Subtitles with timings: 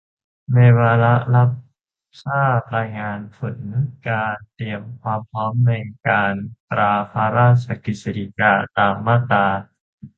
[0.53, 1.49] ในวาระรับ
[2.23, 3.57] ทราบรายงานผล
[4.07, 5.73] การเตรียมความพร้อมใน
[6.07, 6.33] การ
[6.71, 9.45] ตราพระราชกฤษฎีกาตามมาตรา